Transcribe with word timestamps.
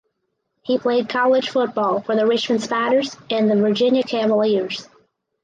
He 0.63 0.79
played 0.79 1.09
college 1.09 1.51
football 1.51 2.01
for 2.01 2.15
the 2.15 2.25
Richmond 2.25 2.63
Spiders 2.63 3.15
and 3.29 3.47
the 3.51 3.55
Virginia 3.55 4.01
Cavaliers. 4.01 4.89